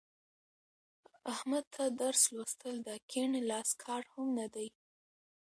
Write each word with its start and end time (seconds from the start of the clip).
احمد 1.33 1.65
ته 1.73 1.83
درس 2.01 2.23
لوستل 2.35 2.75
د 2.87 2.89
کیڼ 3.09 3.29
لاس 3.49 3.69
کار 3.83 4.01
هم 4.13 4.25
نه 4.39 4.47
دی. 4.53 4.67